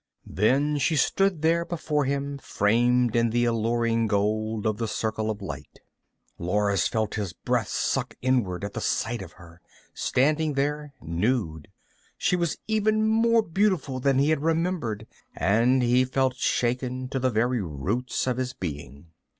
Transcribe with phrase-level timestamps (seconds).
[0.25, 5.43] Then she stood there, before him, framed in the alluring gold of the circle of
[5.43, 5.79] light.
[6.39, 9.61] Lors felt his breath suck inward at the sight of her,
[9.93, 11.67] standing there nude.
[12.17, 17.29] She was even more beautiful than he had remembered and he felt shaken, to the
[17.29, 19.11] very roots of his being.